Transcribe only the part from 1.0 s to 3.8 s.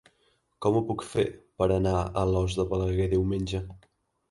fer per anar a Alòs de Balaguer diumenge?